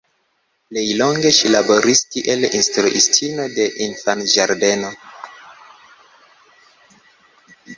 [0.69, 4.91] Plej longe ŝi laboris kiel instruistino de infanĝardeno.